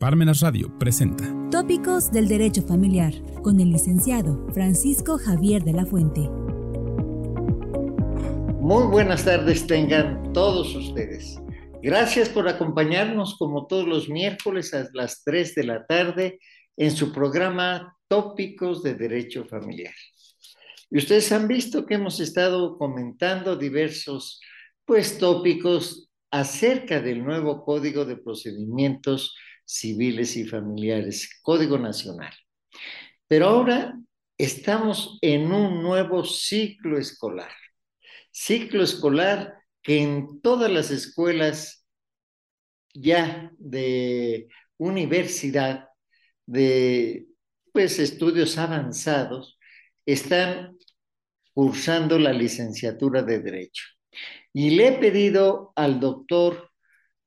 [0.00, 3.12] Parmenas Radio presenta Tópicos del Derecho Familiar
[3.42, 6.22] con el licenciado Francisco Javier de la Fuente.
[8.62, 11.38] Muy buenas tardes tengan todos ustedes.
[11.82, 16.38] Gracias por acompañarnos como todos los miércoles a las 3 de la tarde
[16.78, 19.92] en su programa Tópicos de Derecho Familiar.
[20.90, 24.40] Y ustedes han visto que hemos estado comentando diversos
[24.86, 29.34] pues tópicos acerca del nuevo Código de Procedimientos
[29.70, 32.34] civiles y familiares, Código Nacional.
[33.28, 33.96] Pero ahora
[34.36, 37.52] estamos en un nuevo ciclo escolar,
[38.32, 41.86] ciclo escolar que en todas las escuelas
[42.92, 45.88] ya de universidad,
[46.46, 47.28] de
[47.72, 49.56] pues estudios avanzados,
[50.04, 50.76] están
[51.54, 53.84] cursando la licenciatura de Derecho.
[54.52, 56.72] Y le he pedido al doctor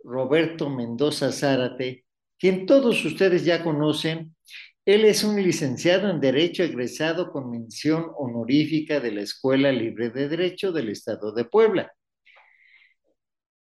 [0.03, 2.03] Roberto Mendoza Zárate
[2.43, 4.35] quien todos ustedes ya conocen.
[4.83, 10.27] Él es un licenciado en Derecho egresado con mención honorífica de la Escuela Libre de
[10.27, 11.93] Derecho del Estado de Puebla.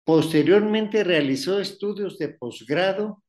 [0.04, 3.24] Posteriormente realizó estudios de posgrado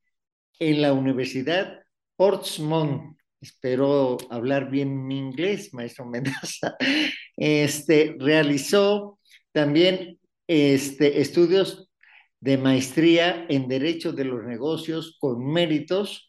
[0.59, 1.79] en la Universidad
[2.17, 3.17] Portsmouth.
[3.41, 6.77] Espero hablar bien mi inglés, maestro Mendoza.
[7.41, 9.19] Este, realizó
[9.53, 11.88] también este, estudios
[12.41, 16.29] de maestría en Derecho de los Negocios con méritos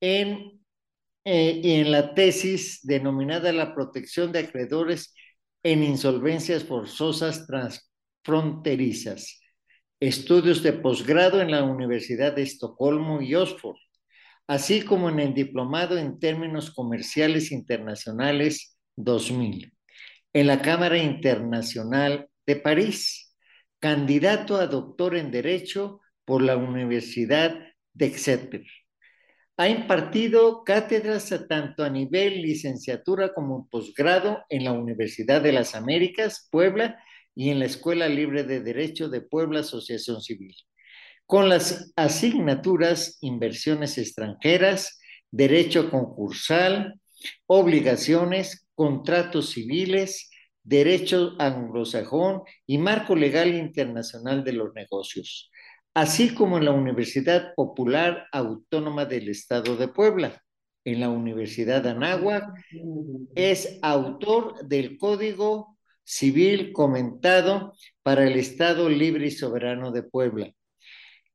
[0.00, 0.60] en,
[1.24, 5.14] eh, en la tesis denominada La protección de acreedores
[5.62, 9.40] en insolvencias forzosas transfronterizas.
[10.00, 13.76] Estudios de posgrado en la Universidad de Estocolmo y Oxford,
[14.46, 19.72] así como en el Diplomado en Términos Comerciales Internacionales 2000,
[20.34, 23.23] en la Cámara Internacional de París
[23.84, 27.54] candidato a doctor en Derecho por la Universidad
[27.92, 28.64] de Exeter.
[29.58, 36.48] Ha impartido cátedras tanto a nivel licenciatura como posgrado en la Universidad de las Américas,
[36.50, 36.98] Puebla,
[37.34, 40.56] y en la Escuela Libre de Derecho de Puebla, Asociación Civil,
[41.26, 44.98] con las asignaturas Inversiones extranjeras,
[45.30, 46.98] Derecho concursal,
[47.46, 50.30] Obligaciones, Contratos civiles,
[50.64, 55.50] derecho anglosajón y marco legal internacional de los negocios,
[55.92, 60.40] así como en la Universidad Popular Autónoma del Estado de Puebla.
[60.86, 62.44] En la Universidad de Anáhuac
[63.34, 67.72] es autor del Código Civil comentado
[68.02, 70.52] para el Estado Libre y Soberano de Puebla.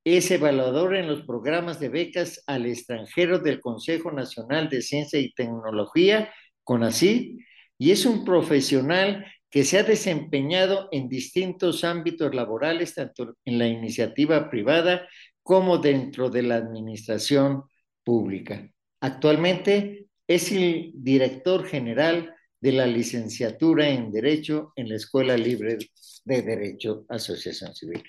[0.04, 5.34] Es evaluador en los programas de becas al extranjero del Consejo Nacional de Ciencia y
[5.34, 6.32] Tecnología,
[6.64, 7.40] CONACYT,
[7.80, 13.68] y es un profesional que se ha desempeñado en distintos ámbitos laborales, tanto en la
[13.68, 15.08] iniciativa privada
[15.42, 17.64] como dentro de la administración
[18.04, 18.70] pública.
[19.02, 25.78] Actualmente es el director general de la licenciatura en Derecho en la Escuela Libre
[26.26, 28.04] de Derecho Asociación Civil.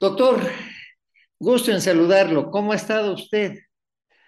[0.00, 0.40] Doctor,
[1.38, 2.50] gusto en saludarlo.
[2.50, 3.58] ¿Cómo ha estado usted?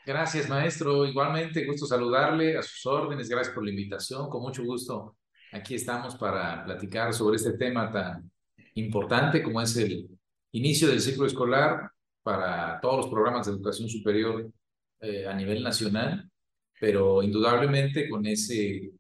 [0.06, 1.04] Gracias, maestro.
[1.04, 3.28] Igualmente, gusto saludarle a sus órdenes.
[3.28, 4.30] Gracias por la invitación.
[4.30, 5.16] Con mucho gusto,
[5.50, 8.30] aquí estamos para platicar sobre este tema tan
[8.74, 10.08] importante como es el
[10.52, 11.90] inicio del ciclo escolar
[12.22, 14.48] para todos los programas de educación superior
[15.00, 16.30] eh, a nivel nacional,
[16.78, 18.92] pero indudablemente con ese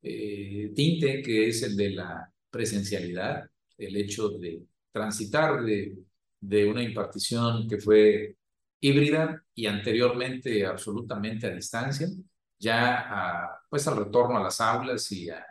[0.00, 3.44] eh, tinte que es el de la presencialidad,
[3.76, 5.94] el hecho de transitar de,
[6.40, 8.36] de una impartición que fue
[8.84, 12.06] híbrida y anteriormente absolutamente a distancia,
[12.58, 15.42] ya a, pues al retorno a las aulas y a,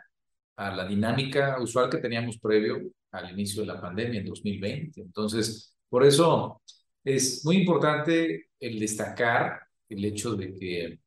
[0.56, 2.80] a, la dinámica usual que teníamos previo
[3.10, 5.00] al inicio de la pandemia en 2020.
[5.00, 6.62] Entonces, por eso
[7.02, 11.00] es muy importante el destacar el hecho de que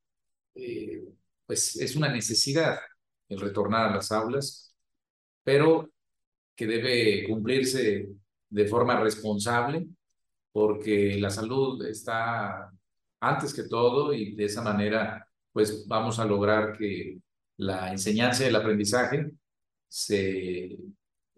[0.55, 1.03] eh,
[1.45, 2.77] pues es una necesidad
[3.29, 4.75] el retornar a las aulas,
[5.43, 5.89] pero
[6.55, 8.09] que debe cumplirse
[8.49, 9.87] de forma responsable
[10.57, 12.71] porque la salud está
[13.19, 17.19] antes que todo y de esa manera pues vamos a lograr que
[17.57, 19.33] la enseñanza y el aprendizaje
[19.87, 20.75] se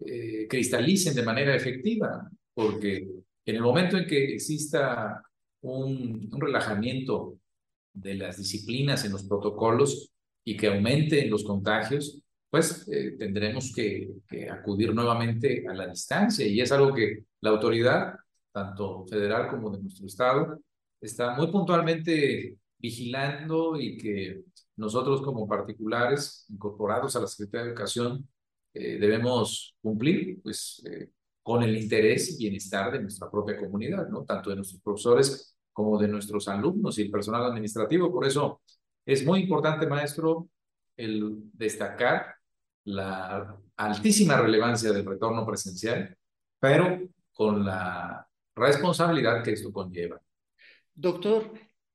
[0.06, 3.10] eh, cristalicen de manera efectiva, porque
[3.44, 5.22] en el momento en que exista
[5.60, 7.38] un, relajamiento
[7.92, 10.14] de las disciplinas en los protocolos
[10.46, 16.46] y que aumenten los contagios, pues eh, tendremos que, que, acudir nuevamente a la distancia
[16.46, 18.14] y es algo que la autoridad
[18.52, 20.60] tanto federal como de nuestro estado,
[21.00, 24.42] está muy puntualmente vigilando y que
[24.76, 28.28] nosotros como particulares incorporados a la Secretaría de Educación
[28.72, 31.10] eh, debemos cumplir pues, eh,
[31.42, 34.24] con el interés y bienestar de nuestra propia comunidad, ¿no?
[34.24, 38.12] tanto de nuestros profesores como de nuestros alumnos y el personal administrativo.
[38.12, 38.60] Por eso
[39.04, 40.48] es muy importante, maestro,
[40.96, 42.34] el destacar
[42.84, 46.16] la altísima relevancia del retorno presencial,
[46.58, 47.00] pero
[47.32, 48.26] con la
[48.60, 50.20] responsabilidad que esto conlleva.
[50.94, 51.52] Doctor,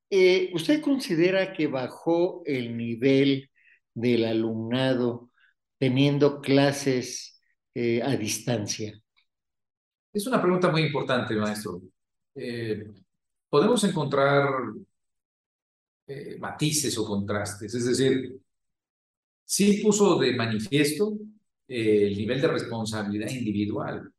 [0.09, 3.49] eh, ¿usted considera que bajó el nivel
[3.93, 5.29] del alumnado
[5.77, 7.39] teniendo clases
[7.73, 8.99] eh, a distancia?
[10.13, 11.81] Es una pregunta muy importante, maestro.
[12.33, 12.91] Eh,
[13.49, 14.49] podemos encontrar
[16.39, 18.39] matices o contrastes, es decir,
[19.43, 21.17] sí puso de manifiesto
[21.67, 24.13] el nivel de responsabilidad individual,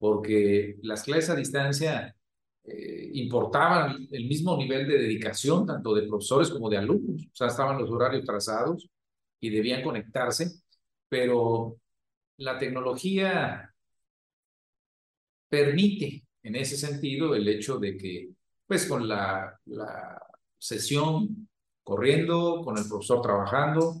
[0.00, 2.16] porque las clases a distancia
[2.64, 7.26] eh, importaban el mismo nivel de dedicación, tanto de profesores como de alumnos.
[7.26, 8.88] O sea, estaban los horarios trazados
[9.40, 10.50] y debían conectarse,
[11.08, 11.76] pero
[12.38, 13.72] la tecnología
[15.50, 18.30] permite en ese sentido el hecho de que,
[18.66, 20.18] pues con la, la
[20.56, 21.48] sesión
[21.82, 24.00] corriendo, con el profesor trabajando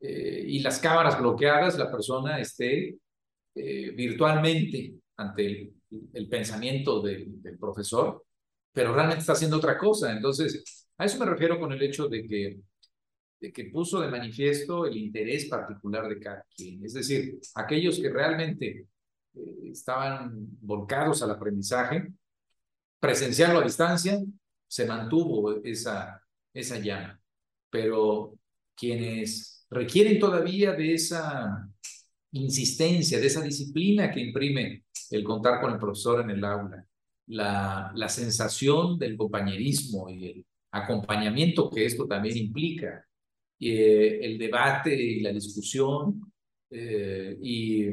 [0.00, 2.98] eh, y las cámaras bloqueadas, la persona esté
[3.54, 5.72] eh, virtualmente ante
[6.14, 8.24] el pensamiento del profesor,
[8.72, 10.12] pero realmente está haciendo otra cosa.
[10.12, 12.60] Entonces, a eso me refiero con el hecho de que,
[13.40, 16.84] de que puso de manifiesto el interés particular de cada quien.
[16.84, 18.86] Es decir, aquellos que realmente
[19.34, 22.12] eh, estaban volcados al aprendizaje,
[22.98, 24.20] presenciarlo a distancia,
[24.66, 26.22] se mantuvo esa,
[26.52, 27.20] esa llama.
[27.70, 28.38] Pero
[28.74, 31.68] quienes requieren todavía de esa
[32.32, 36.84] insistencia, de esa disciplina que imprime el contar con el profesor en el aula,
[37.26, 43.04] la, la sensación del compañerismo y el acompañamiento que esto también implica,
[43.58, 46.32] eh, el debate y la discusión
[46.70, 47.88] eh, y,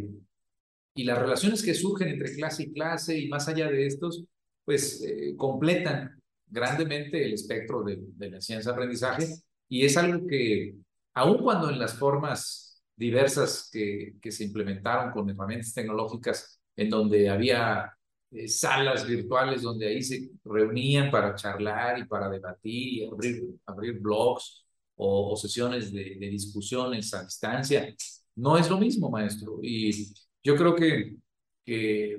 [0.95, 4.23] y las relaciones que surgen entre clase y clase y más allá de estos,
[4.63, 9.27] pues eh, completan grandemente el espectro de, de la ciencia-aprendizaje
[9.67, 10.75] y es algo que,
[11.13, 12.66] aun cuando en las formas
[12.97, 17.93] diversas que, que se implementaron con herramientas tecnológicas en donde había
[18.31, 23.99] eh, salas virtuales donde ahí se reunían para charlar y para debatir y abrir, abrir
[23.99, 24.65] blogs
[24.95, 27.93] o, sesiones de, de, discusiones a distancia.
[28.35, 29.59] No es lo mismo, maestro.
[29.61, 31.15] Y yo creo que,
[31.63, 32.17] que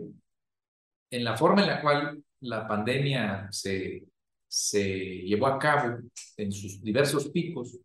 [1.10, 4.04] en la forma en la cual la pandemia se,
[4.46, 4.84] se
[5.22, 5.98] llevó a cabo
[6.36, 7.76] en sus diversos picos,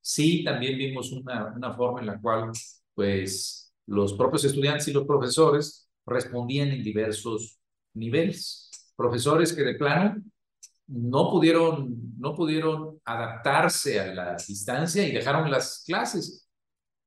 [0.00, 2.50] sí también vimos una, una forma en la cual
[2.94, 7.58] pues los propios estudiantes y los profesores respondían en diversos
[7.94, 8.92] niveles.
[8.96, 10.22] Profesores que de plano
[10.88, 16.48] no pudieron, no pudieron adaptarse a la distancia y dejaron las clases.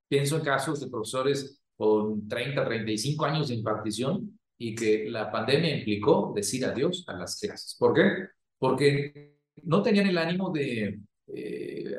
[0.08, 5.76] Pienso en casos de profesores con 30, 35 años de impartición y que la pandemia
[5.76, 7.76] implicó decir adiós a las clases.
[7.80, 8.28] ¿Por qué?
[8.60, 11.96] Porque no tenían el ánimo de eh,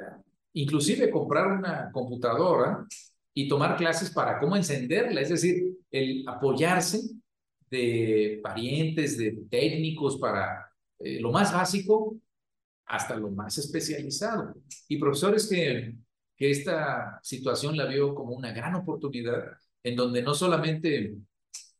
[0.54, 2.87] inclusive comprar una computadora
[3.34, 7.00] y tomar clases para cómo encenderla, es decir, el apoyarse
[7.70, 12.16] de parientes, de técnicos para eh, lo más básico
[12.84, 14.54] hasta lo más especializado.
[14.88, 15.94] Y profesores que,
[16.37, 19.44] que esta situación la vio como una gran oportunidad
[19.82, 21.14] en donde no solamente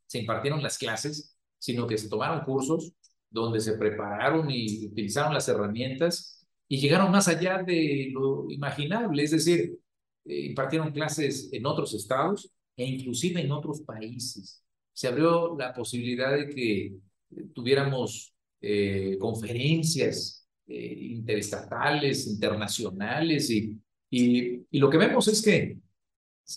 [0.07, 2.93] se impartieron las clases, sino que se tomaron cursos
[3.31, 6.42] donde se prepararon y utilizaron las herramientas
[6.73, 9.79] y llegaron más allá de lo imaginable, es decir,
[10.25, 14.65] eh, impartieron clases en otros estados e inclusive en otros países.
[14.95, 16.95] Se abrió la posibilidad de que eh,
[17.53, 18.33] tuviéramos
[18.63, 25.77] eh, conferencias interestatales, internacionales, y, y, y, lo que vemos es que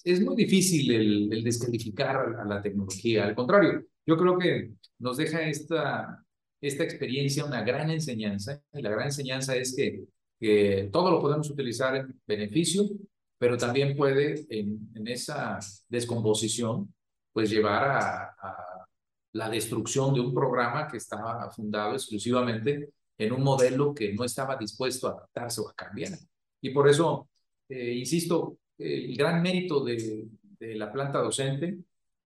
[0.05, 3.25] es muy difícil el, el descalificar a la tecnología.
[3.25, 6.25] Al contrario, yo creo que nos deja esta,
[6.61, 10.05] esta experiencia una gran enseñanza, y la gran enseñanza es que,
[10.39, 12.89] que todo lo podemos utilizar en beneficio
[13.37, 16.93] pero también puede en, en esa descomposición
[17.33, 18.87] pues llevar a, a,
[19.33, 24.55] la destrucción de un programa que estaba fundado exclusivamente en un modelo que no estaba
[24.55, 26.13] dispuesto a adaptarse o a cambiar.
[26.61, 27.27] Y por eso,
[27.67, 31.77] eh, insisto, el gran mérito de, de la planta docente,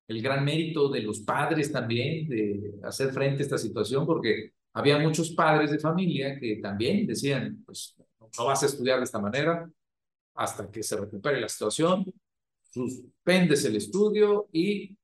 [0.07, 4.99] el gran mérito de los padres también de hacer frente a esta situación, porque había
[4.99, 7.95] muchos padres de familia que también decían, pues
[8.37, 9.69] no vas a estudiar de esta manera,
[10.35, 12.05] hasta que se recupere la situación,
[12.71, 14.95] suspendes el estudio y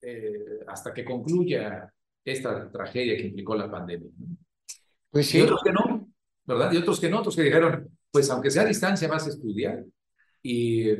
[0.00, 1.92] eh, hasta que concluya
[2.24, 4.10] esta tragedia que implicó la pandemia.
[5.10, 5.38] Pues sí.
[5.38, 6.08] Y otros que no,
[6.44, 6.72] ¿verdad?
[6.72, 9.84] Y otros que no, otros que dijeron, pues aunque sea a distancia vas a estudiar.
[10.42, 10.90] Y,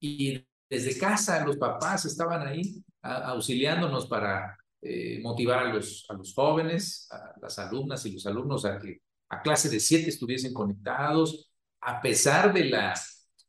[0.00, 6.34] y desde casa los papás estaban ahí auxiliándonos para eh, motivar a los, a los
[6.34, 11.50] jóvenes, a las alumnas y los alumnos a que a clase de siete estuviesen conectados,
[11.80, 12.94] a pesar de la,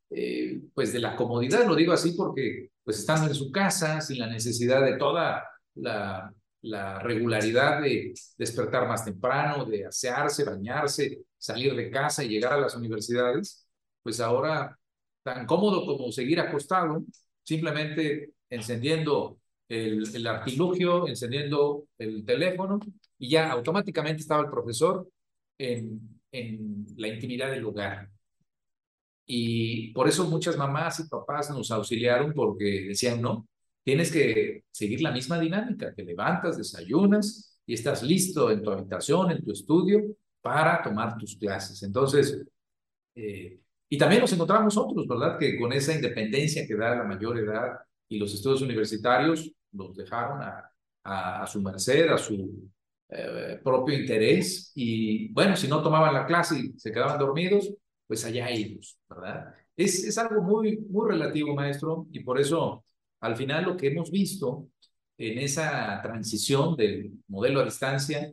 [0.10, 4.20] eh, pues de la comodidad, lo digo así porque pues están en su casa sin
[4.20, 5.44] la necesidad de toda
[5.76, 12.54] la, la regularidad de despertar más temprano, de asearse, bañarse, salir de casa y llegar
[12.54, 13.68] a las universidades,
[14.02, 14.78] pues ahora
[15.24, 17.04] tan cómodo como seguir acostado,
[17.44, 22.80] simplemente encendiendo el, artilugio, encendiendo el teléfono
[23.18, 25.08] y ya automáticamente estaba el profesor
[25.58, 28.10] en, en la intimidad del hogar.
[29.26, 33.48] Y por eso muchas mamás y papás nos auxiliaron porque decían, no,
[33.84, 39.32] tienes que seguir la misma dinámica, te levantas, desayunas y estás listo en tu habitación,
[39.32, 40.02] en tu estudio,
[40.42, 41.84] para tomar tus clases.
[41.84, 42.42] Entonces,
[43.16, 43.60] eh,
[43.90, 45.38] y también nos encontramos nosotros, ¿verdad?
[45.38, 50.42] Que con esa independencia que da la mayor edad y los estudios universitarios los dejaron
[50.42, 50.72] a,
[51.04, 52.70] a, su merced, a su
[53.10, 54.72] eh, propio interés.
[54.76, 57.74] Y bueno, si no tomaban la clase y se quedaban dormidos,
[58.08, 59.54] pues allá ellos, ¿verdad?
[59.76, 62.84] Es, es algo muy, muy relativo, maestro, y por eso
[63.20, 64.70] al final lo que hemos visto
[65.18, 68.32] en esa transición del modelo a distancia,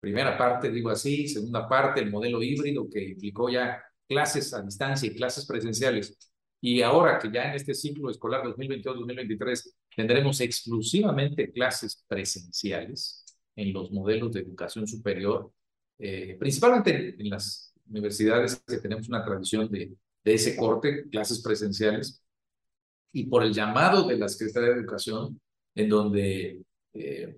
[0.00, 5.08] primera parte, digo así, segunda parte, el modelo híbrido que implicó ya clases a distancia
[5.08, 12.04] y clases presenciales, y ahora que ya en este ciclo escolar 2022-2023 tendremos exclusivamente clases
[12.06, 13.24] presenciales
[13.56, 15.52] en los modelos de educación superior,
[15.98, 19.94] eh, principalmente en las universidades que tenemos una tradición de,
[20.24, 22.22] ese corte, clases presenciales,
[23.12, 25.40] y por el llamado de la Secretaría de Educación,
[25.74, 26.62] en donde,
[26.94, 27.36] eh,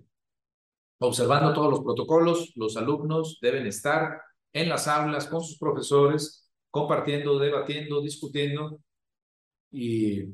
[0.99, 4.21] observando todos los protocolos, los alumnos deben estar
[4.53, 8.79] en las aulas con sus profesores, compartiendo, debatiendo, discutiendo,
[9.71, 10.25] y,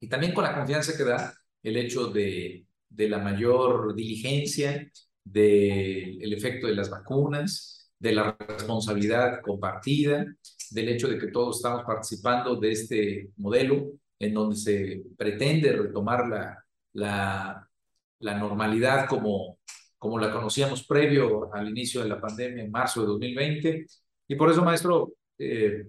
[0.00, 4.90] y también con la confianza que da el hecho de, de la mayor diligencia,
[5.22, 10.26] del efecto de las vacunas, de la responsabilidad compartida,
[10.70, 16.26] del hecho de que todos estamos participando de este modelo en donde se pretende retomar
[16.28, 19.58] la, la, normalidad como,
[19.98, 23.86] como la conocíamos previo al inicio de la pandemia en marzo de 2020.
[24.28, 25.86] Y por eso, maestro, eh,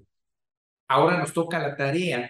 [0.88, 2.30] ahora nos toca la tarea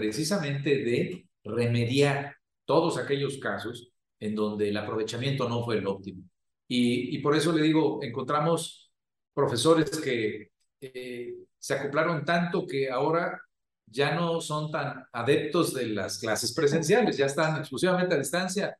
[0.00, 6.24] precisamente de remediar todos aquellos casos en donde el aprovechamiento no fue el óptimo.
[6.66, 8.90] Y, por eso le digo, encontramos
[9.34, 13.38] profesores que eh, se acoplaron tanto que ahora
[13.84, 18.78] ya no son tan adeptos de las clases presenciales, ya están exclusivamente a distancia,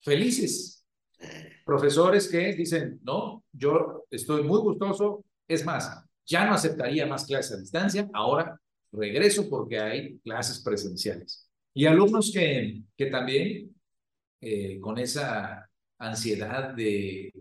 [0.00, 0.84] felices.
[1.64, 7.52] Profesores que dicen, no, yo estoy muy gustoso, es más, ya no aceptaría más clases
[7.52, 8.58] a distancia, ahora
[8.92, 11.48] regreso porque hay clases presenciales.
[11.74, 13.74] Y alumnos que, que también
[14.40, 15.68] eh, con esa
[15.98, 17.32] ansiedad de,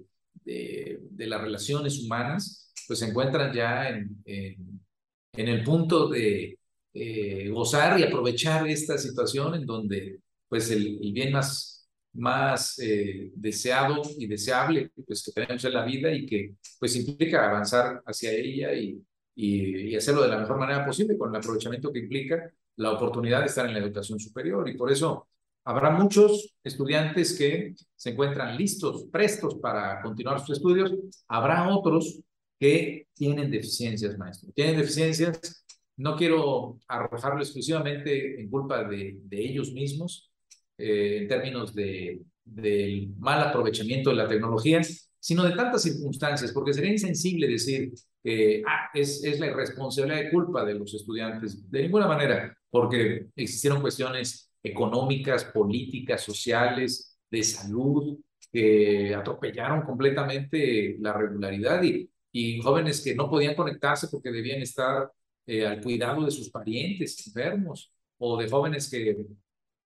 [0.44, 6.58] de, las relaciones humanas, pues se encuentran ya en, en, el punto de,
[6.94, 13.32] eh, gozar y aprovechar esta situación en donde pues el, el bien más, más eh,
[13.36, 18.32] deseado y deseable pues, que tenemos en la vida y que pues implica avanzar hacia
[18.32, 19.02] ella y,
[19.44, 23.48] y, hacerlo de la mejor manera posible con el aprovechamiento que implica la oportunidad de
[23.48, 24.68] estar en la educación superior.
[24.70, 25.28] Y por eso
[25.64, 30.94] habrá muchos estudiantes que se encuentran listos, prestos para continuar sus estudios,
[31.28, 32.20] habrá otros
[32.60, 35.66] que tienen deficiencias, maestro, tienen deficiencias
[35.98, 40.32] no quiero arrojarlo exclusivamente en culpa de, de ellos mismos,
[40.78, 44.82] eh, en términos de, del mal aprovechamiento de la tecnología,
[45.20, 50.32] sino de tantas circunstancias, porque sería insensible decir que ah, es, es la irresponsabilidad de
[50.32, 51.70] culpa de los estudiantes.
[51.70, 58.20] De ninguna manera, porque existieron cuestiones económicas, políticas, sociales, de salud,
[58.52, 65.10] que atropellaron completamente la regularidad y, y jóvenes que no podían conectarse porque debían estar
[65.48, 69.26] eh, al cuidado de sus parientes enfermos o de jóvenes que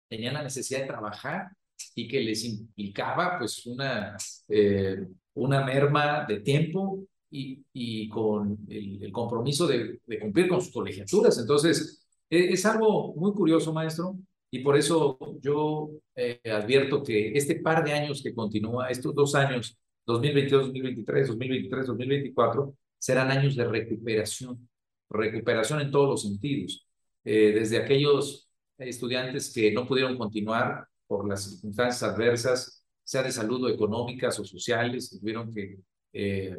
[0.09, 1.51] tenían la necesidad de trabajar
[1.95, 4.17] y que les implicaba pues una,
[4.49, 5.05] eh,
[5.35, 10.73] una merma de tiempo y, y con el, el compromiso de, de, cumplir con sus
[10.73, 11.37] colegiaturas.
[11.39, 14.17] Entonces, es, es algo muy curioso, maestro,
[14.51, 19.35] y por eso yo eh, advierto que este par de años que continúa, estos dos
[19.35, 19.77] años,
[20.07, 24.69] 2022, 2023, 2023, 2024, serán años de recuperación
[25.11, 26.87] recuperación en todos los sentidos,
[27.25, 28.49] eh, desde aquellos
[28.79, 34.45] estudiantes que no pudieron continuar por las circunstancias adversas, sea de salud o económicas o
[34.45, 35.79] sociales, tuvieron que
[36.13, 36.59] eh,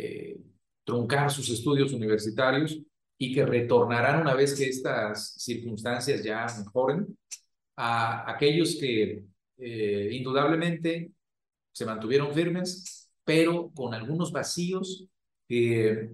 [0.00, 0.38] eh,
[0.84, 2.78] truncar sus estudios universitarios
[3.18, 7.18] y que retornarán una vez que estas circunstancias ya mejoren,
[7.76, 9.24] a aquellos que
[9.56, 11.10] eh, indudablemente
[11.72, 15.04] se mantuvieron firmes, pero con algunos vacíos
[15.48, 16.10] eh,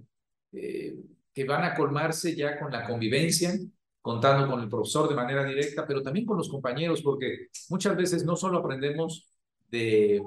[0.51, 3.53] que van a colmarse ya con la convivencia,
[4.01, 8.25] contando con el profesor de manera directa, pero también con los compañeros, porque muchas veces
[8.25, 9.31] no solo aprendemos
[9.69, 10.23] de,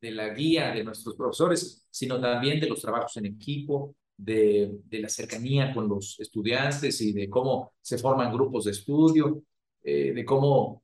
[0.00, 4.98] de la guía de nuestros profesores, sino también de los trabajos en equipo, de, de,
[5.00, 9.42] la cercanía con los estudiantes y de cómo se forman grupos de estudio,
[9.82, 10.82] eh, de cómo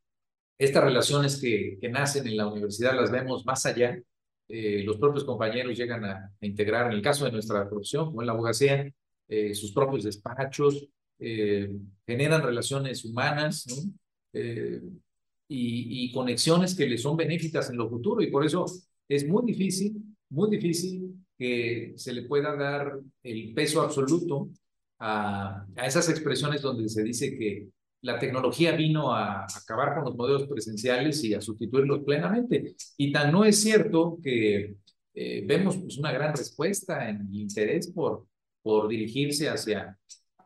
[0.59, 4.01] estas relaciones que, que, nacen en la universidad las vemos más allá.
[4.49, 8.23] Eh, los propios compañeros llegan a, a, integrar, en el caso de nuestra profesión, como
[8.23, 8.91] en la abogacía,
[9.29, 13.91] eh, sus propios despachos, generan relaciones humanas ¿no?
[14.35, 18.67] y, y conexiones que les son benéficas en lo futuro y por eso
[19.09, 24.51] es muy difícil, muy difícil que se le pueda dar el peso absoluto
[24.99, 27.69] a, a, esas expresiones donde se dice que
[28.03, 32.75] la tecnología vino a acabar con los modelos presenciales y a sustituirlos plenamente.
[32.97, 34.77] Y tan no es cierto que
[35.15, 38.27] eh, vemos pues, una gran respuesta en interés por,
[38.63, 39.99] por dirigirse hacia,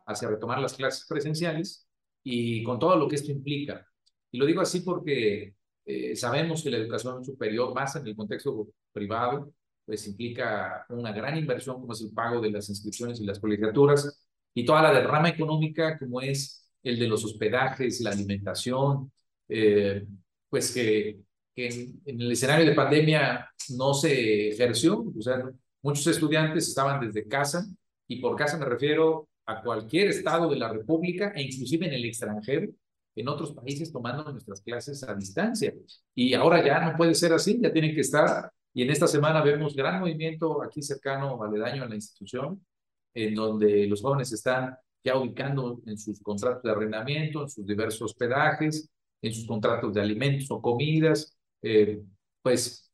[0.05, 1.87] hacia retomar las clases presenciales
[2.23, 3.85] y con todo lo que esto implica.
[4.31, 5.55] Y lo digo así porque
[5.91, 9.53] eh, sabemos que la educación superior, más en el contexto privado,
[9.85, 14.25] pues implica una gran inversión como es el pago de las inscripciones y las colegiaturas
[14.53, 19.11] y toda la derrama económica como es el de los hospedajes, la alimentación,
[19.49, 20.05] eh,
[20.49, 21.19] pues que,
[21.55, 25.43] que en, en, el escenario de pandemia no se ejerció, o sea,
[25.81, 27.65] muchos estudiantes estaban desde casa,
[28.07, 32.05] y por casa me refiero a cualquier estado de la República e inclusive en el
[32.05, 32.71] extranjero,
[33.15, 35.73] en otros países tomando nuestras clases a distancia.
[36.15, 39.41] Y ahora ya no puede ser así, ya tienen que estar, y en esta semana
[39.41, 42.65] vemos gran movimiento aquí cercano, aledaño a la institución,
[43.13, 48.01] en donde los jóvenes están ya ubicando en sus contratos de arrendamiento, en sus diversos
[48.03, 48.89] hospedajes,
[49.21, 52.01] en sus contratos de alimentos o comidas, eh,
[52.41, 52.91] pues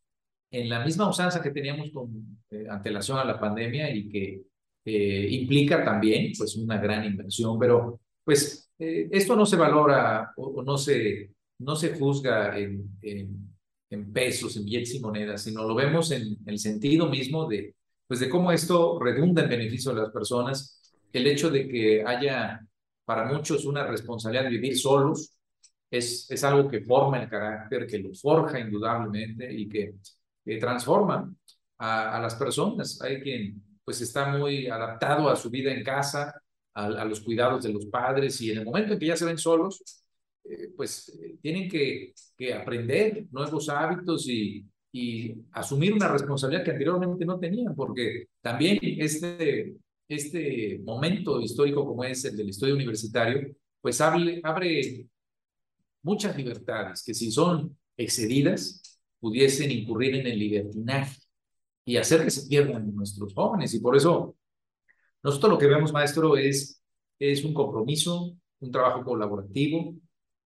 [0.52, 2.10] en la misma usanza que teníamos con
[2.50, 4.42] eh, antelación a la pandemia y que
[4.86, 10.62] eh, implica también pues una gran inversión, pero pues eh, esto no se valora o,
[10.64, 16.12] no, se, no se juzga en, en, pesos, en billetes y monedas, sino lo vemos
[16.12, 17.76] en el sentido mismo de,
[18.08, 20.78] pues de cómo esto redunda en beneficio de las personas
[21.14, 22.60] el hecho de que haya
[23.06, 25.34] para muchos una responsabilidad de vivir solos
[25.90, 29.96] es, es algo que forma el carácter, que lo forja indudablemente y que,
[30.44, 31.34] que transforma
[31.78, 33.02] a, a, las personas.
[33.02, 36.34] Hay quien pues está muy adaptado a su vida en casa,
[36.86, 39.38] a, los cuidados de los padres y en el momento en que ya se ven
[39.38, 40.04] solos,
[40.44, 42.14] eh, pues eh, tienen que,
[42.54, 49.76] aprender nuevos hábitos y, y asumir una responsabilidad que anteriormente no tenían, porque también este
[50.08, 55.08] este momento histórico como es el del estudio universitario, pues abre, abre
[56.02, 61.20] muchas libertades que si son excedidas pudiesen incurrir en el libertinaje
[61.86, 63.74] y hacer que se pierdan nuestros jóvenes.
[63.74, 64.37] Y por eso
[65.24, 66.82] nosotros lo que vemos, maestro, es,
[67.20, 69.96] es un compromiso, un trabajo colaborativo,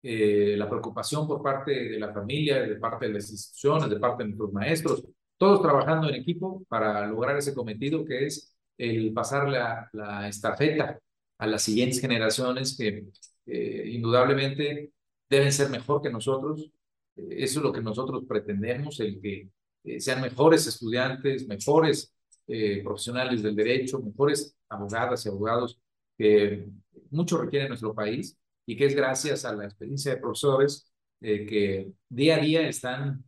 [0.03, 4.23] eh, la preocupación por parte de la familia, de parte de las instituciones, de parte
[4.23, 5.03] de nuestros maestros,
[5.37, 10.99] todos trabajando en equipo para lograr ese cometido que es el pasar la, estafeta
[11.37, 13.05] a las siguientes generaciones que
[13.45, 14.91] eh, indudablemente
[15.29, 16.71] deben ser mejor que nosotros.
[17.15, 19.49] Eh, eso es lo que nosotros pretendemos, el que
[19.99, 22.13] sean mejores estudiantes, mejores
[22.83, 25.79] profesionales del derecho, mejores abogadas y abogados
[26.17, 26.67] que
[27.09, 32.35] mucho requiere nuestro país y que es gracias a la experiencia de profesores que día
[32.35, 33.23] a día están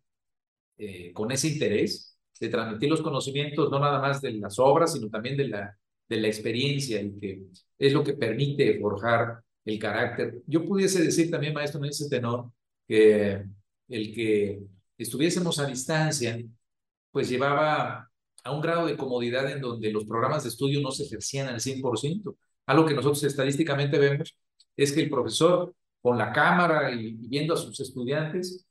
[1.14, 5.38] con ese interés de transmitir los conocimientos, no nada más de las obras, sino también
[5.38, 5.78] de la,
[6.10, 7.44] de la experiencia y que
[7.80, 10.42] es lo que permite forjar el carácter.
[10.46, 12.52] Yo pudiese decir también, maestro, en ese tenor,
[12.88, 13.44] que
[13.88, 14.62] el que
[14.98, 16.42] estuviésemos a distancia,
[17.12, 18.12] pues llevaba
[18.44, 21.60] a un grado de comodidad en donde los programas de estudio no se ejercían al
[21.60, 22.36] 100%.
[22.66, 24.36] Algo que nosotros estadísticamente vemos
[24.76, 28.66] es que el profesor con la cámara y, viendo a sus estudiantes,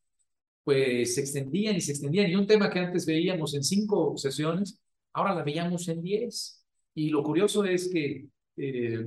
[0.65, 2.31] pues se extendían y se extendían.
[2.31, 4.79] Y un tema que antes veíamos en cinco sesiones,
[5.13, 6.65] ahora la veíamos en diez.
[6.95, 9.07] Y lo curioso es que eh,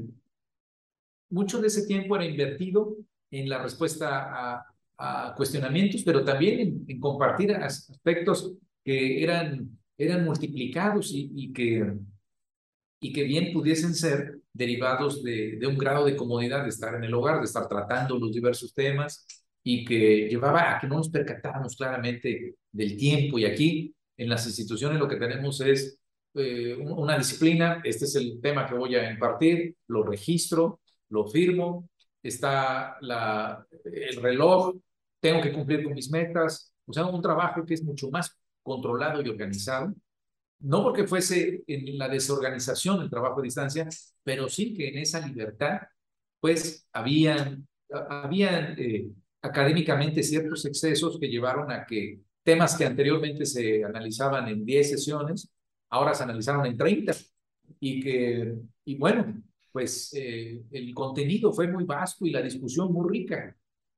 [1.29, 2.97] mucho de ese tiempo era invertido
[3.29, 11.11] en la respuesta a, a cuestionamientos, pero también en, compartir aspectos que eran, eran multiplicados
[11.11, 11.93] y, y, que,
[12.99, 17.03] y que bien pudiesen ser derivados de, de un grado de comodidad de estar en
[17.03, 19.25] el hogar, de estar tratando los diversos temas,
[19.67, 23.39] y que llevaba a que no nos percatáramos claramente del tiempo.
[23.39, 25.99] Y aquí en las instituciones lo que tenemos es
[26.35, 31.89] eh, una disciplina, este es el tema que voy a impartir, lo registro, lo firmo,
[32.21, 34.75] está la, el reloj,
[35.19, 39.21] tengo que cumplir con mis metas, o sea, un trabajo que es mucho más controlado
[39.21, 39.93] y organizado,
[40.59, 43.87] no porque fuese en la desorganización del trabajo a distancia,
[44.23, 45.81] pero sí que en esa libertad,
[46.39, 47.67] pues habían,
[48.09, 49.07] habían eh,
[49.41, 55.49] académicamente ciertos excesos que llevaron a que temas que anteriormente se analizaban en 10 sesiones,
[55.89, 57.13] ahora se analizaron en 30
[57.79, 63.07] y que, y bueno, pues eh, el contenido fue muy vasto y la discusión muy
[63.09, 63.55] rica,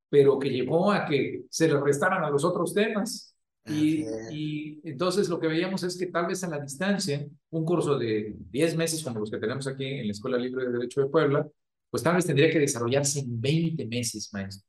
[0.09, 3.36] pero que llevó a que se le restaran a los otros temas.
[3.69, 7.97] Y, y, entonces lo que veíamos es que tal vez a la distancia, un curso
[7.97, 11.09] de 10 meses como los que tenemos aquí en la Escuela Libre de Derecho de
[11.09, 11.47] Puebla,
[11.89, 14.67] pues tal vez tendría que desarrollarse en 20 meses, maestro.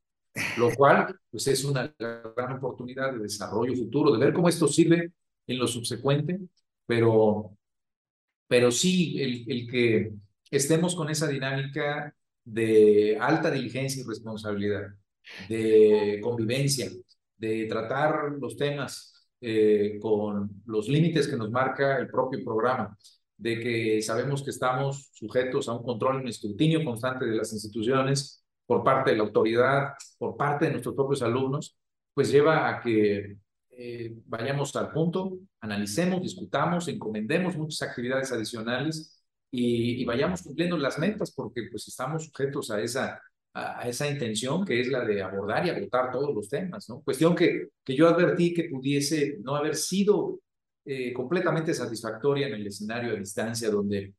[0.56, 5.12] Lo cual, pues es una gran oportunidad de desarrollo futuro, de ver cómo esto sirve
[5.46, 6.38] en lo subsecuente,
[6.87, 7.56] pero,
[8.46, 10.12] pero sí, el, el que
[10.50, 14.88] estemos con esa dinámica de alta diligencia y responsabilidad,
[15.48, 16.90] de convivencia,
[17.38, 22.96] de tratar los temas eh, con los límites que nos marca el propio programa,
[23.37, 27.53] de que sabemos que estamos sujetos a un control y un escrutinio constante de las
[27.53, 31.79] instituciones por parte de la autoridad, por parte de nuestros propios alumnos,
[32.12, 33.37] pues lleva a que
[33.70, 39.22] eh, vayamos al punto, analicemos, discutamos, encomendemos muchas actividades adicionales
[39.53, 43.22] y, y, vayamos cumpliendo las metas porque pues estamos sujetos a esa
[43.54, 47.00] a, esa intención que es la de abordar y agotar todos los temas, ¿no?
[47.02, 50.40] Cuestión que, que yo advertí que pudiese no haber sido
[50.84, 54.14] eh, completamente satisfactoria en el escenario a distancia, donde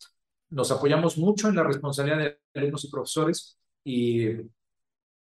[0.50, 4.28] nos apoyamos mucho en la responsabilidad de alumnos y profesores y,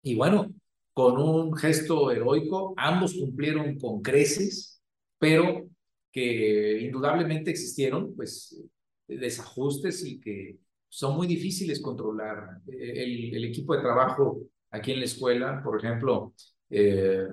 [0.03, 0.53] y bueno,
[0.93, 4.81] con un gesto heroico, ambos cumplieron con creces,
[5.17, 5.69] pero
[6.11, 8.61] que indudablemente existieron pues
[9.07, 10.57] desajustes y que
[10.89, 12.61] son muy difíciles controlar.
[12.67, 16.33] Eh, el, equipo de trabajo aquí en la escuela, por ejemplo,
[16.69, 17.27] eh,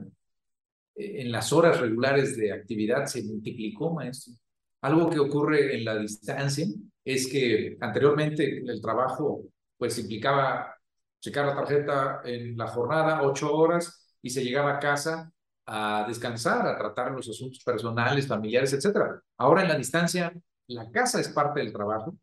[0.95, 4.35] en las horas regulares de actividad se multiplicó, maestro.
[4.83, 6.67] Algo que ocurre en la distancia
[7.05, 9.45] es que anteriormente el trabajo
[9.77, 10.75] pues implicaba
[11.21, 15.31] checar la tarjeta en la jornada, ocho horas, y se llegaba a casa
[15.67, 19.21] a descansar, a tratar los asuntos personales, familiares, etcétera.
[19.37, 20.33] Ahora en la distancia,
[20.69, 22.17] la casa es parte del trabajo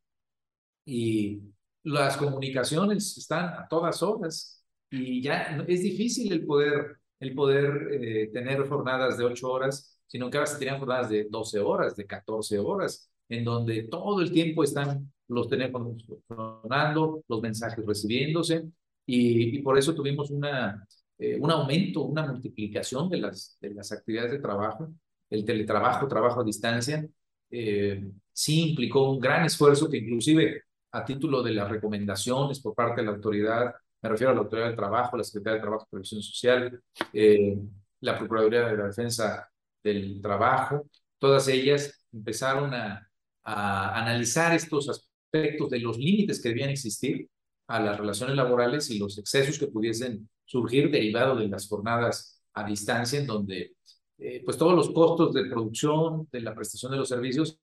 [0.85, 1.41] y
[1.83, 8.29] las comunicaciones están a todas horas y ya es difícil el poder, el poder eh,
[8.31, 12.05] tener jornadas de ocho horas, sino que ahora se tenían jornadas de 12 horas, de
[12.05, 18.65] 14 horas, en donde todo el tiempo están los teléfonos sonando, los mensajes recibiéndose,
[19.05, 20.85] y, y por eso tuvimos una,
[21.17, 24.93] eh, un aumento, una multiplicación de las, de las actividades de trabajo,
[25.29, 27.07] el teletrabajo, trabajo a distancia,
[27.49, 30.63] eh, sí implicó un gran esfuerzo que inclusive
[30.93, 34.67] a título de las recomendaciones por parte de la autoridad, me refiero a la autoridad
[34.67, 37.57] del trabajo, la Secretaría de Trabajo y Previsión Social, eh,
[38.01, 39.49] la Procuraduría de la Defensa
[39.83, 40.85] del Trabajo,
[41.19, 43.09] todas ellas empezaron a,
[43.45, 47.27] analizar estos aspectos de los límites que debían existir
[47.67, 52.65] a las relaciones laborales y los excesos que pudiesen surgir derivado de las jornadas a
[52.65, 53.75] distancia, en donde
[54.17, 57.59] eh, pues todos los costos de producción, de la prestación de los servicios,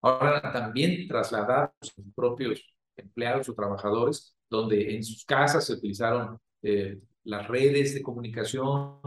[0.00, 2.62] Ahora también trasladados a sus propios
[2.96, 9.00] empleados o trabajadores, donde en sus casas se utilizaron eh, las redes de comunicación,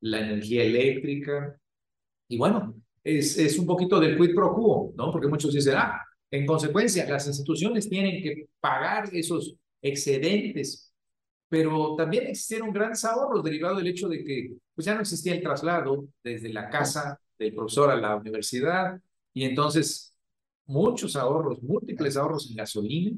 [0.00, 1.58] la energía eléctrica.
[2.28, 5.10] Y bueno, es, es un poquito del quid pro quo, ¿no?
[5.12, 10.92] Porque muchos dicen, ah, en consecuencia, las instituciones tienen que pagar esos excedentes,
[11.48, 15.42] pero también existieron grandes ahorros derivados del hecho de que pues ya no existía el
[15.42, 19.00] traslado desde la casa del profesor a la universidad,
[19.32, 20.15] y entonces
[20.66, 23.16] muchos ahorros, múltiples ahorros en gasolina,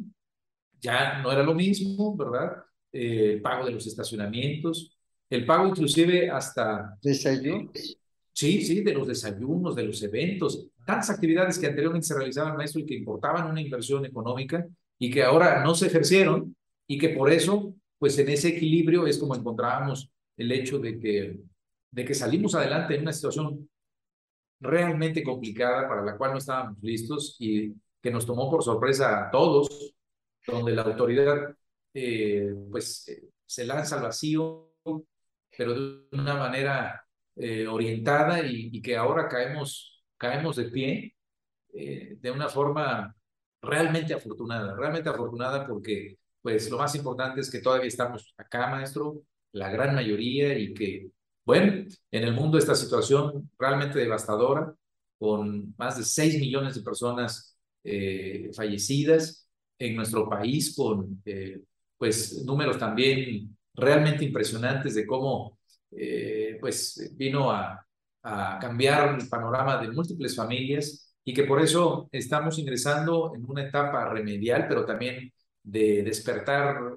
[0.80, 2.62] ya no era lo mismo, ¿verdad?
[2.92, 4.96] Eh, el pago de los estacionamientos,
[5.30, 6.96] el pago inclusive hasta...
[7.02, 7.98] ¿Desayunos?
[8.32, 12.80] Sí, sí, de los desayunos, de los eventos, tantas actividades que anteriormente se realizaban, maestro,
[12.80, 14.64] y que importaban una inversión económica
[14.98, 16.54] y que ahora no se ejercieron
[16.86, 21.40] y que por eso, pues en ese equilibrio es como encontrábamos el hecho de que,
[21.90, 23.68] de que salimos adelante en una situación
[24.60, 29.30] realmente complicada para la cual no estábamos listos y que nos tomó por sorpresa a
[29.30, 29.94] todos,
[30.46, 31.54] donde la autoridad
[31.94, 34.72] eh, pues eh, se lanza al vacío,
[35.56, 37.04] pero de una manera
[37.36, 41.14] eh, orientada y, y, que ahora caemos, caemos de pie
[41.70, 43.14] de una forma
[43.62, 49.22] realmente afortunada, realmente afortunada porque pues lo más importante es que todavía estamos acá, maestro,
[49.52, 51.10] la gran mayoría y que
[51.48, 54.74] bueno, en el mundo esta situación realmente devastadora,
[55.18, 61.62] con más de 6 millones de personas eh, fallecidas, en nuestro país con eh,
[61.96, 65.58] pues números también realmente impresionantes de cómo
[65.90, 67.82] eh, pues vino a,
[68.24, 73.62] a cambiar el panorama de múltiples familias y que por eso estamos ingresando en una
[73.66, 75.32] etapa remedial, pero también
[75.62, 76.94] de despertar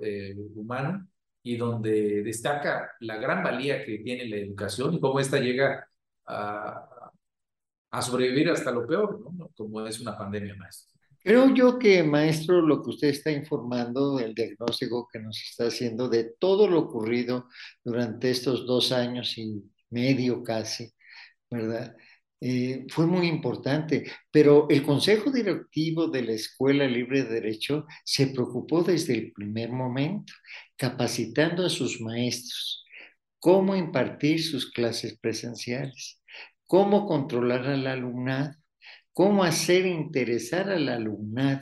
[0.56, 1.08] humano
[1.44, 5.88] y donde destaca la gran valía que tiene la educación y cómo ésta llega
[6.28, 7.12] a,
[7.92, 9.50] a sobrevivir hasta lo peor, ¿no?
[9.56, 10.92] como es una pandemia, maestro.
[11.24, 16.10] Creo yo que, maestro, lo que usted está informando, el diagnóstico que nos está haciendo
[16.10, 17.48] de todo lo ocurrido
[17.84, 20.92] durante estos dos años y medio casi,
[21.50, 21.96] ¿verdad?
[22.44, 28.28] Eh, fue muy importante, pero el Consejo Directivo de la Escuela Libre de Derecho se
[28.28, 30.34] preocupó desde el primer momento,
[30.76, 32.84] capacitando a sus maestros
[33.40, 36.20] cómo impartir sus clases presenciales,
[36.66, 38.56] cómo controlar al alumnado,
[39.14, 41.62] cómo hacer interesar al alumnado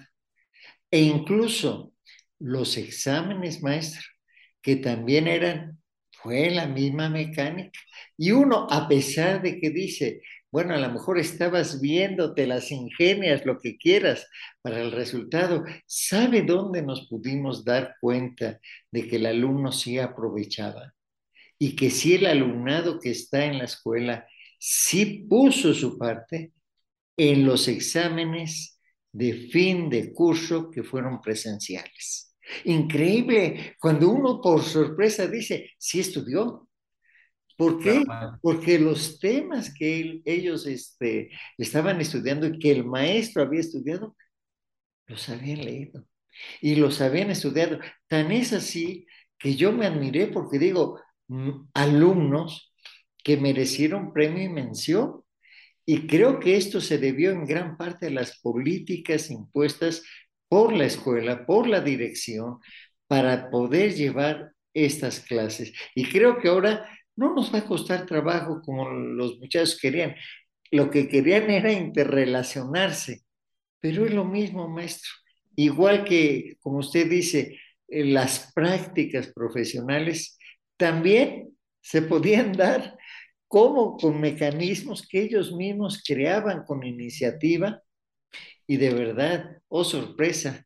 [0.91, 1.93] e incluso
[2.39, 4.05] los exámenes maestros,
[4.61, 7.79] que también eran, fue la misma mecánica.
[8.17, 12.71] Y uno, a pesar de que dice, bueno, a lo mejor estabas viendo, te las
[12.71, 14.27] ingenias, lo que quieras
[14.61, 18.59] para el resultado, ¿sabe dónde nos pudimos dar cuenta
[18.91, 20.93] de que el alumno sí aprovechaba?
[21.57, 26.53] Y que si el alumnado que está en la escuela sí puso su parte,
[27.19, 28.79] en los exámenes
[29.11, 32.33] de fin de curso que fueron presenciales.
[32.63, 36.68] Increíble, cuando uno por sorpresa dice, sí estudió.
[37.59, 38.05] ¿Por qué?
[38.41, 44.15] Porque los temas que ellos este, estaban estudiando y que el maestro había estudiado,
[45.07, 46.05] los habían leído
[46.61, 47.77] y los habían estudiado.
[48.07, 49.05] Tan es así
[49.37, 52.73] que yo me admiré porque digo, mm, alumnos
[53.25, 55.21] que merecieron premio y mención
[55.85, 60.03] y creo que esto se debió en gran parte a las políticas impuestas
[60.47, 62.59] por la escuela, por la dirección,
[63.07, 65.73] para poder llevar estas clases.
[65.93, 66.87] Y creo que ahora
[67.19, 70.15] no nos va a costar trabajo como los muchachos querían.
[70.71, 73.23] Lo que querían era interrelacionarse,
[73.81, 75.11] pero es lo mismo, maestro.
[75.55, 80.37] Igual que, como usted dice, eh, las prácticas profesionales
[80.77, 81.49] también
[81.81, 82.97] se podían dar
[83.49, 87.81] cómo con mecanismos que ellos mismos creaban con iniciativa
[88.65, 90.65] y de verdad, oh sorpresa,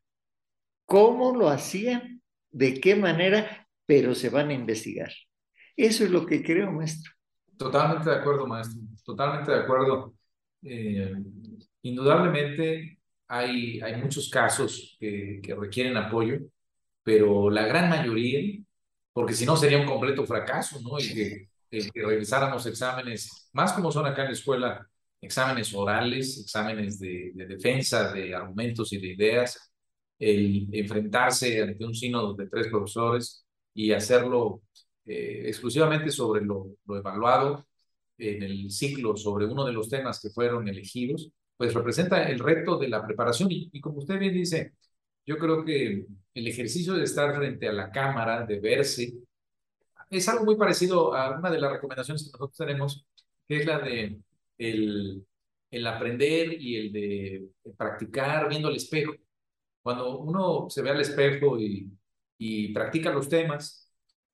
[0.86, 5.10] cómo lo hacían, de qué manera, pero se van a investigar.
[5.76, 7.12] Eso es lo que creo, maestro.
[7.56, 10.14] Totalmente de acuerdo, maestro, totalmente de acuerdo.
[10.62, 11.14] Eh,
[11.82, 16.38] indudablemente hay, hay muchos casos que, que requieren apoyo,
[17.02, 18.60] pero la gran mayoría,
[19.12, 20.98] porque si no sería un completo fracaso, ¿no?
[20.98, 21.48] Y que
[21.92, 24.88] que revisáramos exámenes, más como son acá en la escuela,
[25.20, 29.72] exámenes orales, exámenes de, defensa de argumentos y de ideas,
[30.18, 34.62] el enfrentarse ante un sínodo de tres profesores y hacerlo
[35.06, 37.66] eh, exclusivamente sobre lo, lo, evaluado
[38.18, 42.78] en el ciclo sobre uno de los temas que fueron elegidos, pues representa el reto
[42.78, 43.50] de la preparación.
[43.50, 44.74] Y, y como usted bien dice,
[45.26, 49.14] yo creo que el ejercicio de estar frente a la cámara, de verse,
[50.10, 53.06] es algo muy parecido a una de las recomendaciones que nosotros tenemos,
[53.48, 54.18] que es la de
[54.58, 55.26] el,
[55.70, 59.14] el aprender y el de practicar viendo el espejo.
[59.82, 61.90] Cuando uno se ve al espejo y,
[62.38, 63.83] y practica los temas,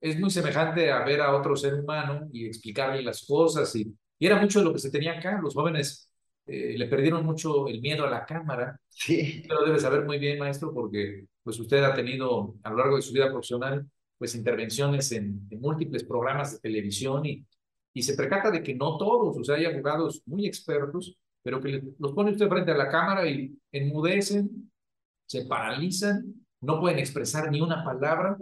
[0.00, 3.74] es muy semejante a ver a otro ser humano y explicarle las cosas.
[3.76, 5.40] Y, y era mucho de lo que se tenía acá.
[5.42, 6.12] Los jóvenes
[6.46, 8.80] eh, le perdieron mucho el miedo a la cámara.
[8.88, 9.42] Sí.
[9.48, 13.02] Lo debe saber muy bien, maestro, porque pues usted ha tenido a lo largo de
[13.02, 13.86] su vida profesional
[14.20, 17.42] pues intervenciones en, múltiples programas de televisión y,
[17.94, 21.82] y se percata de que no todos, o sea, hay abogados muy expertos, pero que
[21.98, 24.70] los pone usted frente a la cámara y enmudecen,
[25.24, 28.36] se paralizan, no pueden expresar ni una palabra,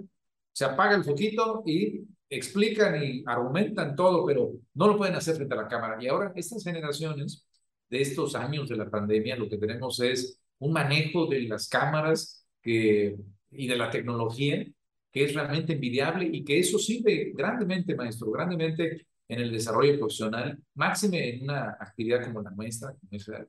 [0.59, 5.55] se apaga el foquito y explican y argumentan todo, pero no lo pueden hacer frente
[5.55, 6.03] a la cámara.
[6.03, 7.47] Y ahora estas generaciones
[7.89, 12.45] de estos años de la pandemia, lo que tenemos es un manejo de las cámaras
[12.61, 13.17] que,
[13.53, 14.67] y de la tecnología
[15.13, 20.59] que es realmente envidiable y que eso sirve grandemente, maestro, grandemente en el desarrollo profesional,
[20.75, 22.97] máxime en una actividad como la nuestra,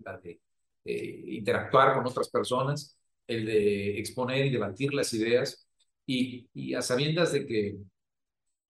[0.05, 0.39] la de
[0.85, 2.95] eh, interactuar con otras personas,
[3.25, 5.68] el de exponer y debatir las ideas
[6.09, 7.77] y, y a sabiendas de que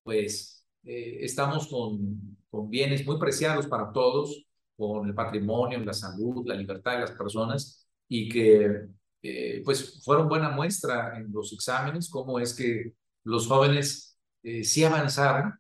[0.04, 6.46] pues eh, estamos con, con bienes muy preciados para todos, con el patrimonio, la salud,
[6.46, 8.88] la libertad de las personas y que
[9.22, 14.84] eh, pues fueron buena muestra en los exámenes, cómo es que los jóvenes eh, sí
[14.84, 15.54] avanzaron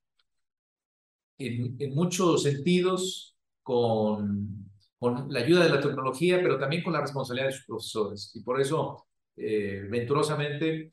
[1.37, 7.01] en, en muchos sentidos con, con, la ayuda de la tecnología, pero también con la
[7.01, 8.31] responsabilidad de sus profesores.
[8.35, 10.89] Y por eso, eh, venturosamente,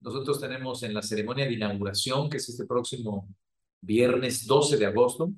[0.00, 3.28] nosotros tenemos en la ceremonia de inauguración, que es este próximo
[3.80, 5.32] viernes 12 de agosto,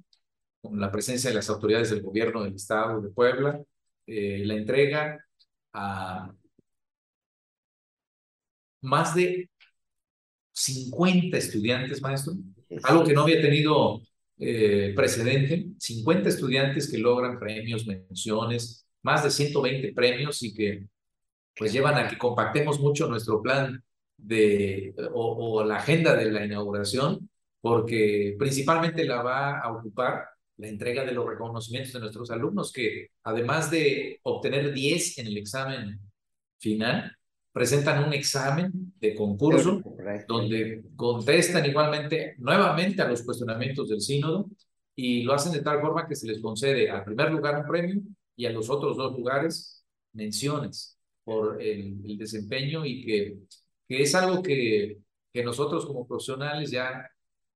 [0.61, 3.61] con la presencia de las autoridades del gobierno del estado de Puebla,
[4.07, 5.25] eh, la entrega
[5.73, 6.33] a
[8.83, 9.49] más de
[10.53, 12.35] 50 estudiantes, maestro,
[12.83, 14.01] algo que no había tenido
[14.39, 20.87] eh, precedente, 50 estudiantes que logran premios, menciones, más de 120 premios y que
[21.57, 23.83] pues llevan a que compactemos mucho nuestro plan
[24.23, 27.29] de, o, o la agenda de la inauguración,
[27.61, 30.25] porque principalmente la va a ocupar
[30.57, 35.37] la entrega de los reconocimientos de nuestros alumnos, que además de obtener 10 en el
[35.39, 36.01] examen
[36.59, 37.17] final,
[37.53, 39.83] presentan un examen de concurso
[40.29, 44.49] donde contestan igualmente nuevamente a los cuestionamientos del sínodo
[44.95, 48.03] y lo hacen de tal forma que se les concede al primer lugar un premio
[48.37, 53.39] y a los otros dos lugares menciones por el, desempeño y que,
[53.91, 54.99] que es algo que,
[55.33, 57.11] que nosotros como profesionales ya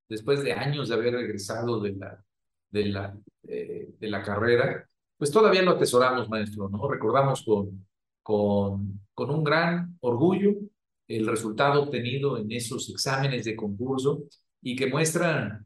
[0.09, 2.25] después de años de haber regresado de la,
[2.70, 4.85] de la, eh, de la carrera,
[5.16, 6.90] pues todavía lo atesoramos, maestro, ¿no?
[6.90, 7.87] Recordamos con,
[8.20, 10.57] con, con un gran orgullo
[11.07, 14.25] el resultado obtenido en esos exámenes de concurso
[14.61, 15.64] y que muestran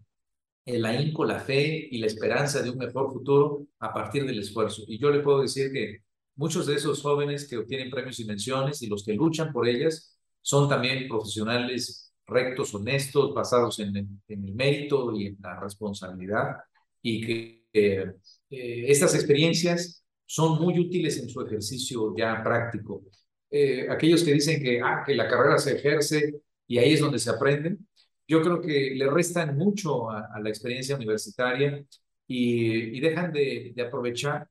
[0.67, 4.83] el ahínco, la fe y la esperanza de un mejor futuro a partir del esfuerzo.
[4.87, 6.03] Y yo le puedo decir que
[6.37, 10.18] muchos de esos jóvenes que obtienen premios y menciones y los que luchan por ellas
[10.41, 13.97] son también profesionales rectos, honestos, basados en,
[14.29, 16.57] el mérito y en la responsabilidad
[17.03, 18.15] y que eh,
[18.51, 23.03] estas experiencias son muy útiles en su ejercicio ya práctico.
[23.51, 26.35] Eh, aquellos que dicen que, ah, que la carrera se ejerce
[26.67, 27.79] y ahí es donde se aprende,
[28.27, 31.83] yo creo que le restan mucho a, la experiencia universitaria
[32.27, 34.47] y, dejan de, aprovechar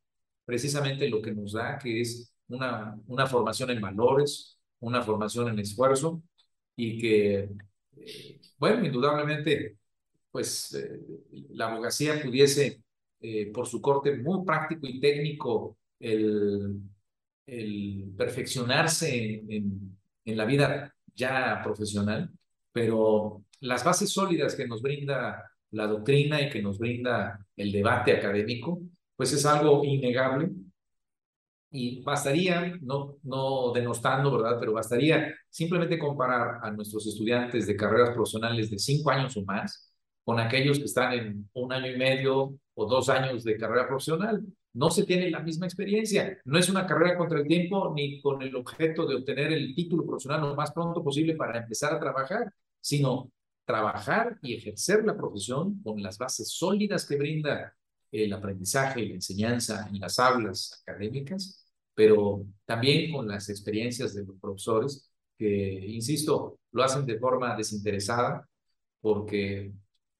[0.46, 5.60] precisamente lo que nos da, que es una, una formación en valores, una formación en
[5.60, 6.22] esfuerzo
[6.76, 7.50] y que,
[7.98, 9.78] eh, bueno, indudablemente,
[10.32, 11.00] pues eh,
[11.52, 12.82] la abogacía pudiese,
[13.54, 15.78] por su corte muy práctico y técnico,
[17.48, 22.30] el perfeccionarse en, la vida ya profesional,
[22.72, 28.12] pero las bases sólidas que nos brinda la doctrina y que nos brinda el debate
[28.12, 28.82] académico,
[29.16, 30.52] pues es algo innegable.
[31.80, 34.58] Y bastaría, no, no denostando, ¿verdad?
[34.60, 39.94] Pero bastaría simplemente comparar a nuestros estudiantes de carreras profesionales de cinco años o más
[40.24, 44.44] con aquellos que están en un año y medio o dos años de carrera profesional
[44.74, 46.40] no se tiene la misma experiencia.
[46.46, 50.04] No es una carrera contra el tiempo ni con el objeto de obtener el título
[50.04, 53.32] profesional lo más pronto posible para empezar a trabajar, sino
[53.66, 57.76] trabajar y ejercer la profesión con las bases sólidas que brinda
[58.12, 61.67] el aprendizaje y la enseñanza en las aulas académicas,
[61.98, 68.48] pero también con las experiencias de los profesores que, insisto, lo hacen de forma desinteresada
[69.02, 69.72] porque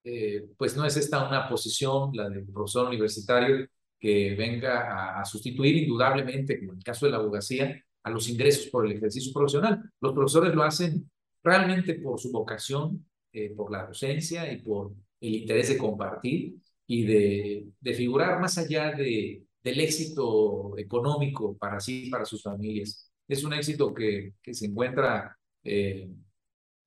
[0.04, 3.68] eh, pues no es esta una posición, la del profesor universitario,
[4.00, 8.68] que venga a, sustituir indudablemente, como en el caso de la abogacía, a los ingresos
[8.72, 9.80] por el ejercicio profesional.
[10.02, 11.08] Los profesores lo hacen
[11.44, 16.56] realmente por su vocación, eh, por la docencia y por el interés de compartir
[16.88, 23.12] y de, de figurar más allá de, del éxito económico para sí, para sus familias.
[23.28, 26.10] Es un éxito que, que se encuentra eh,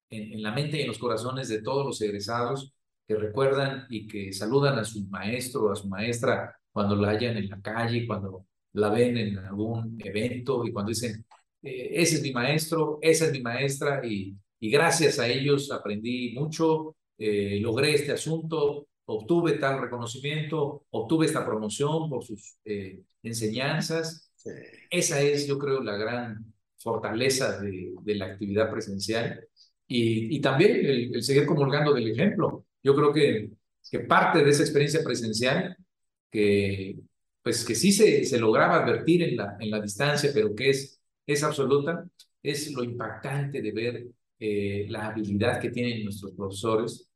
[0.09, 2.73] en, la mente y en los corazones de todos los egresados
[3.07, 7.49] que recuerdan y que saludan a su maestro a su maestra cuando la hallan en
[7.51, 11.27] la calle, cuando la ven en algún evento y cuando dicen,
[11.62, 16.33] eh, ese es mi maestro, esa es mi maestra y, y gracias a ellos aprendí
[16.33, 24.31] mucho, eh, logré este asunto, obtuve tal reconocimiento, obtuve esta promoción por sus eh, enseñanzas.
[24.90, 29.46] Esa es, yo creo, la gran fortaleza de, de la actividad presencial
[29.87, 32.64] y, y también el, el, seguir comulgando del ejemplo.
[32.83, 33.51] Yo creo que,
[33.90, 35.77] que parte de esa experiencia presencial
[36.31, 36.96] que,
[37.42, 41.01] pues, que sí se, se lograba advertir en la, en la distancia, pero que es,
[41.27, 42.07] es absoluta,
[42.42, 44.07] es lo impactante de ver
[44.38, 47.10] eh, la habilidad que tienen nuestros profesores.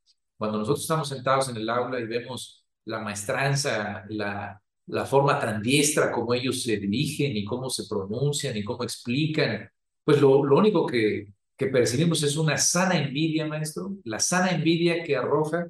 [0.44, 5.62] Cuando nosotros estamos sentados en el aula y vemos la maestranza, la, la forma tan
[5.62, 9.68] diestra como ellos se dirigen y cómo se pronuncian y cómo explican,
[10.04, 15.02] pues lo, lo único que, que percibimos es una sana envidia, maestro, la sana envidia
[15.02, 15.68] que arroja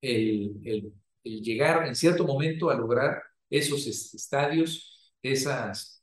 [0.00, 0.92] el, el
[1.24, 6.02] el llegar en cierto momento a lograr esos estadios, esas,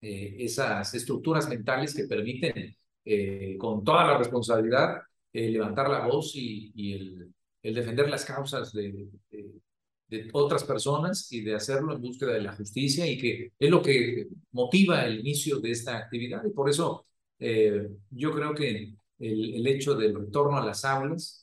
[0.00, 5.02] eh, esas estructuras mentales que permiten eh, con toda la responsabilidad
[5.32, 9.08] eh, levantar la voz y, y el, el, defender las causas de,
[10.32, 14.28] otras personas y de hacerlo en búsqueda de la justicia y que es lo que
[14.50, 16.44] motiva el inicio de esta actividad.
[16.44, 17.06] Y por eso
[18.10, 21.42] yo creo que el, el hecho del retorno a las aulas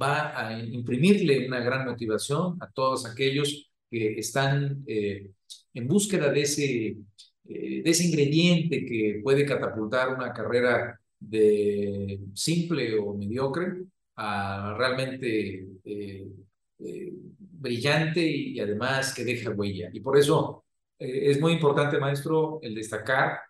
[0.00, 5.30] va a imprimirle una gran motivación a todos aquellos que están eh,
[5.74, 6.96] en búsqueda de ese,
[7.48, 13.84] eh, de ese ingrediente que puede catapultar una carrera de simple o mediocre
[14.76, 16.26] realmente eh,
[17.38, 19.90] brillante y además que deja huella.
[19.92, 20.64] Y por eso
[20.98, 23.40] es muy importante, maestro, el destacar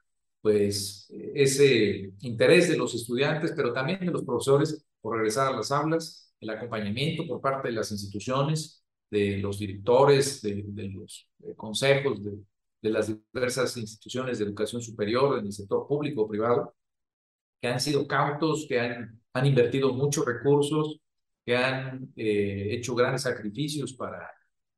[0.40, 5.70] pues ese interés de los estudiantes, pero también de los profesores por regresar a las
[5.70, 10.64] aulas, el acompañamiento por parte de las instituciones, de los directores, de,
[10.94, 12.38] los consejos, de,
[12.80, 16.74] de, las diversas instituciones de educación superior en el sector público o privado,
[17.60, 21.00] que han sido cautos, que han, han invertido muchos recursos,
[21.44, 24.30] que han eh, hecho grandes sacrificios para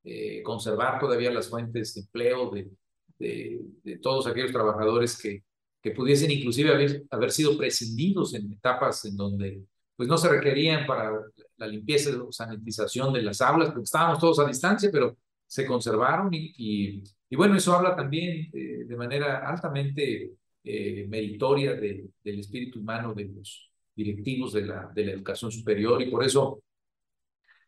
[0.04, 2.70] eh, conservar todavía las fuentes de empleo de,
[3.18, 5.44] de, todos aquellos trabajadores que,
[5.80, 9.62] que pudiesen inclusive haber, haber sido prescindidos en etapas en donde
[9.96, 11.12] pues no se requerían para
[11.56, 16.32] la limpieza o sanitización de las aulas, porque estábamos todos a distancia, pero se conservaron
[16.32, 20.32] y, y, bueno, eso habla también eh, de manera altamente
[20.64, 26.62] eh, meritoria del espíritu humano de los directivos de la, educación superior y por eso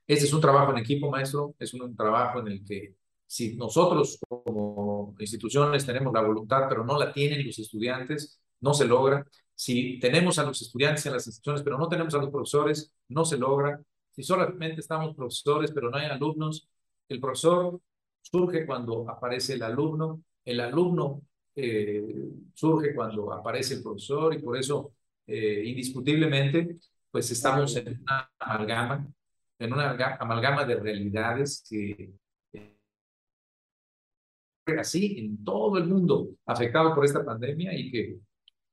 [0.07, 2.97] este es un trabajo en equipo, maestro, es un trabajo en el que
[3.27, 8.85] si nosotros como instituciones tenemos la voluntad, pero no la tienen los estudiantes, no se
[8.87, 9.27] logra.
[9.55, 13.25] Si tenemos a los estudiantes en las instituciones, pero no tenemos a los profesores, no
[13.25, 13.81] se logra.
[14.13, 16.69] Si solamente estamos profesores, pero no hay alumnos,
[17.09, 17.81] el profesor
[18.23, 21.23] surge cuando aparece el alumno, el alumno
[21.55, 24.94] eh, surge cuando aparece el profesor y por eso
[25.27, 26.77] eh, indiscutiblemente
[27.11, 29.07] pues estamos en una amalgama,
[29.59, 32.13] en una amalgama de realidades que
[32.53, 32.77] eh,
[34.79, 38.19] así en todo el mundo afectado por esta pandemia y que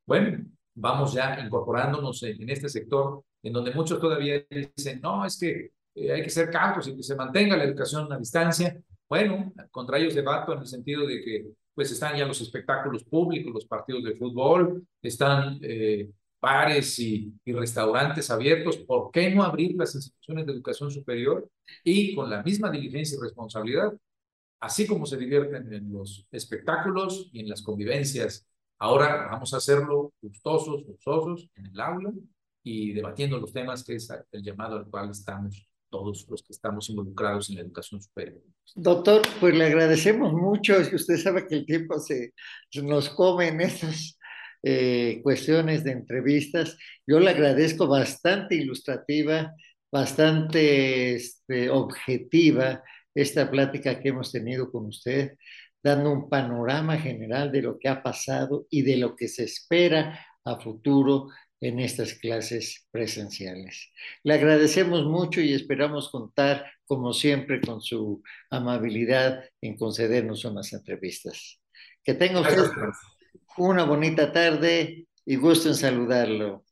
[0.06, 0.44] bueno,
[0.74, 6.12] vamos ya incorporándonos en, este sector en donde muchos todavía dicen, no, es que eh,
[6.12, 8.82] hay que ser cautos y que se mantenga la educación a distancia.
[9.08, 13.54] Bueno, contra ellos debato en el sentido de que pues están ya los espectáculos públicos,
[13.54, 16.10] los partidos de fútbol, están eh,
[16.42, 18.78] bares y, y, restaurantes abiertos.
[18.78, 21.48] ¿Por qué no abrir las instituciones de educación superior
[21.84, 23.94] y con la misma diligencia y responsabilidad,
[24.60, 28.48] así como se divierten en los espectáculos y en las convivencias
[28.82, 32.12] Ahora vamos a hacerlo gustosos, gozosos en el aula
[32.64, 36.90] y debatiendo los temas que es el llamado al cual estamos todos los que estamos
[36.90, 38.42] involucrados en la educación superior.
[38.74, 40.78] Doctor, pues le agradecemos mucho.
[40.80, 42.34] Usted sabe que el tiempo se,
[42.82, 44.18] nos come en estas
[44.64, 46.78] eh, cuestiones de entrevistas.
[47.06, 49.54] Yo le agradezco bastante ilustrativa,
[49.92, 52.84] bastante este, objetiva
[53.14, 55.34] esta plática que hemos tenido con usted
[55.84, 60.26] dando un panorama general de lo que ha pasado y de lo que se espera
[60.46, 63.92] a futuro en estas clases presenciales.
[64.24, 71.60] Le agradecemos mucho y esperamos contar, como siempre, con su amabilidad en concedernos unas entrevistas.
[72.04, 72.64] Que tenga usted
[73.58, 76.64] una bonita tarde y gusto en saludarlo.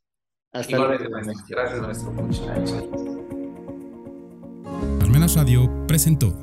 [0.52, 1.04] Hasta luego.
[1.48, 2.12] Gracias, maestro.
[2.46, 2.84] Gracias.
[5.36, 6.34] Radio presentó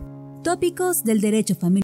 [0.43, 1.75] Tópicos del Derecho Familiar.